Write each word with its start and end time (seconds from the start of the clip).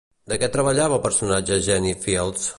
De 0.31 0.37
què 0.43 0.47
treballava 0.55 0.97
el 0.99 1.03
personatge 1.05 1.61
Jenny 1.69 1.97
Fields? 2.09 2.49